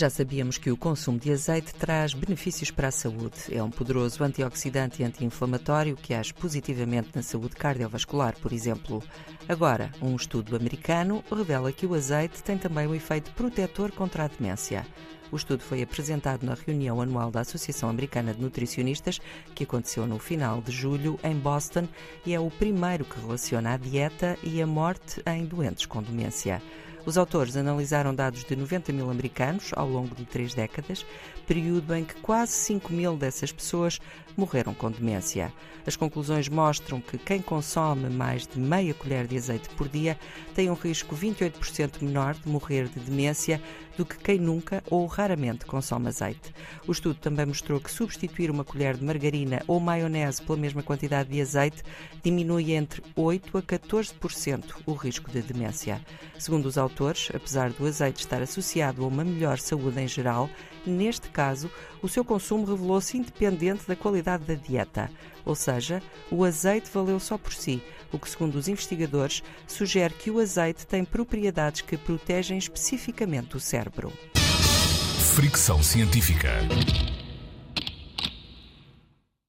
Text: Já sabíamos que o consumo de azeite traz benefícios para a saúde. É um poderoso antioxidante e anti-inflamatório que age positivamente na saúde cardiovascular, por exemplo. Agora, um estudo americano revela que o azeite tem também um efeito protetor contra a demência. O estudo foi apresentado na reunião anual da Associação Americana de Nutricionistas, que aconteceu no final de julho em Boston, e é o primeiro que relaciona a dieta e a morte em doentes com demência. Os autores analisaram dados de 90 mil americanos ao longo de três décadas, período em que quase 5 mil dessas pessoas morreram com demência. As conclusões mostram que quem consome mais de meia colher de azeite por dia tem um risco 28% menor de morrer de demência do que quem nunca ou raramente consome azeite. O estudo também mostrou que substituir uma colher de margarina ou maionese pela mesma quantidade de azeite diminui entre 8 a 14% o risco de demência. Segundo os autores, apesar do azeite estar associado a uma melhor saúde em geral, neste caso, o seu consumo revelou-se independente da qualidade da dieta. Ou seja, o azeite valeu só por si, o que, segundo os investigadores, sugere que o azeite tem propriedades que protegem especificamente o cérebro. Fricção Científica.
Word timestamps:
Já 0.00 0.08
sabíamos 0.08 0.56
que 0.56 0.70
o 0.70 0.78
consumo 0.78 1.18
de 1.18 1.30
azeite 1.30 1.74
traz 1.74 2.14
benefícios 2.14 2.70
para 2.70 2.88
a 2.88 2.90
saúde. 2.90 3.36
É 3.52 3.62
um 3.62 3.70
poderoso 3.70 4.24
antioxidante 4.24 5.02
e 5.02 5.04
anti-inflamatório 5.04 5.94
que 5.94 6.14
age 6.14 6.32
positivamente 6.32 7.10
na 7.14 7.20
saúde 7.20 7.54
cardiovascular, 7.54 8.34
por 8.38 8.50
exemplo. 8.50 9.02
Agora, 9.46 9.92
um 10.00 10.16
estudo 10.16 10.56
americano 10.56 11.22
revela 11.30 11.70
que 11.70 11.84
o 11.84 11.92
azeite 11.92 12.42
tem 12.42 12.56
também 12.56 12.86
um 12.86 12.94
efeito 12.94 13.30
protetor 13.32 13.92
contra 13.92 14.24
a 14.24 14.28
demência. 14.28 14.86
O 15.30 15.36
estudo 15.36 15.62
foi 15.62 15.82
apresentado 15.82 16.46
na 16.46 16.54
reunião 16.54 17.02
anual 17.02 17.30
da 17.30 17.40
Associação 17.40 17.90
Americana 17.90 18.32
de 18.32 18.40
Nutricionistas, 18.40 19.20
que 19.54 19.64
aconteceu 19.64 20.06
no 20.06 20.18
final 20.18 20.62
de 20.62 20.72
julho 20.72 21.20
em 21.22 21.36
Boston, 21.36 21.86
e 22.24 22.32
é 22.32 22.40
o 22.40 22.50
primeiro 22.50 23.04
que 23.04 23.20
relaciona 23.20 23.74
a 23.74 23.76
dieta 23.76 24.38
e 24.42 24.62
a 24.62 24.66
morte 24.66 25.22
em 25.26 25.44
doentes 25.44 25.84
com 25.84 26.02
demência. 26.02 26.62
Os 27.06 27.16
autores 27.16 27.56
analisaram 27.56 28.14
dados 28.14 28.44
de 28.44 28.54
90 28.54 28.92
mil 28.92 29.10
americanos 29.10 29.70
ao 29.74 29.88
longo 29.88 30.14
de 30.14 30.24
três 30.24 30.54
décadas, 30.54 31.04
período 31.46 31.94
em 31.94 32.04
que 32.04 32.14
quase 32.16 32.52
5 32.52 32.92
mil 32.92 33.16
dessas 33.16 33.50
pessoas 33.50 33.98
morreram 34.36 34.74
com 34.74 34.90
demência. 34.90 35.52
As 35.86 35.96
conclusões 35.96 36.48
mostram 36.48 37.00
que 37.00 37.18
quem 37.18 37.40
consome 37.40 38.08
mais 38.10 38.46
de 38.46 38.58
meia 38.58 38.94
colher 38.94 39.26
de 39.26 39.36
azeite 39.36 39.68
por 39.70 39.88
dia 39.88 40.18
tem 40.54 40.70
um 40.70 40.74
risco 40.74 41.16
28% 41.16 42.02
menor 42.02 42.34
de 42.34 42.48
morrer 42.48 42.86
de 42.88 43.00
demência 43.00 43.60
do 43.96 44.04
que 44.04 44.16
quem 44.18 44.38
nunca 44.38 44.82
ou 44.88 45.06
raramente 45.06 45.66
consome 45.66 46.08
azeite. 46.08 46.54
O 46.86 46.92
estudo 46.92 47.16
também 47.16 47.46
mostrou 47.46 47.80
que 47.80 47.90
substituir 47.90 48.50
uma 48.50 48.64
colher 48.64 48.96
de 48.96 49.04
margarina 49.04 49.62
ou 49.66 49.80
maionese 49.80 50.42
pela 50.42 50.58
mesma 50.58 50.82
quantidade 50.82 51.30
de 51.30 51.40
azeite 51.40 51.82
diminui 52.22 52.72
entre 52.72 53.02
8 53.16 53.58
a 53.58 53.62
14% 53.62 54.64
o 54.86 54.92
risco 54.92 55.30
de 55.30 55.42
demência. 55.42 56.00
Segundo 56.38 56.66
os 56.66 56.78
autores, 56.78 56.89
apesar 57.34 57.70
do 57.70 57.86
azeite 57.86 58.20
estar 58.20 58.42
associado 58.42 59.04
a 59.04 59.06
uma 59.06 59.24
melhor 59.24 59.58
saúde 59.58 60.00
em 60.00 60.08
geral, 60.08 60.48
neste 60.84 61.28
caso, 61.28 61.70
o 62.02 62.08
seu 62.08 62.24
consumo 62.24 62.64
revelou-se 62.64 63.16
independente 63.16 63.86
da 63.86 63.96
qualidade 63.96 64.44
da 64.44 64.54
dieta. 64.54 65.10
Ou 65.44 65.54
seja, 65.54 66.02
o 66.30 66.44
azeite 66.44 66.90
valeu 66.92 67.18
só 67.18 67.38
por 67.38 67.52
si, 67.52 67.82
o 68.12 68.18
que, 68.18 68.28
segundo 68.28 68.56
os 68.56 68.68
investigadores, 68.68 69.42
sugere 69.66 70.14
que 70.14 70.30
o 70.30 70.38
azeite 70.38 70.86
tem 70.86 71.04
propriedades 71.04 71.80
que 71.80 71.96
protegem 71.96 72.58
especificamente 72.58 73.56
o 73.56 73.60
cérebro. 73.60 74.12
Fricção 75.34 75.82
Científica. 75.82 76.50